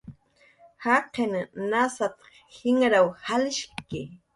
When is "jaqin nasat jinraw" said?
0.85-3.15